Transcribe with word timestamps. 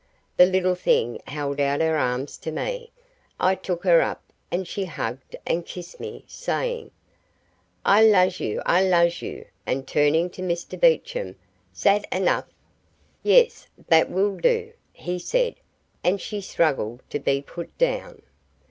The 0.35 0.47
little 0.47 0.73
thing 0.73 1.21
held 1.27 1.59
out 1.59 1.79
her 1.79 1.95
arms 1.95 2.35
to 2.39 2.51
me. 2.51 2.89
I 3.39 3.53
took 3.53 3.83
her 3.83 4.01
up, 4.01 4.23
and 4.49 4.67
she 4.67 4.85
hugged 4.85 5.35
and 5.45 5.63
kissed 5.63 5.99
me, 5.99 6.23
saying: 6.27 6.89
"I 7.85 8.01
luz 8.03 8.41
oo, 8.41 8.63
I 8.65 8.83
luz 8.83 9.21
oo," 9.21 9.45
and 9.63 9.87
turning 9.87 10.31
to 10.31 10.41
Mr 10.41 10.79
Beecham, 10.79 11.35
"zat 11.75 12.07
anuff? 12.11 12.45
"Yes, 13.21 13.67
that 13.89 14.09
will 14.09 14.37
do," 14.37 14.73
he 14.91 15.19
said; 15.19 15.53
and 16.03 16.19
she 16.19 16.41
struggled 16.41 17.03
to 17.11 17.19
be 17.19 17.39
put 17.43 17.77
down. 17.77 18.23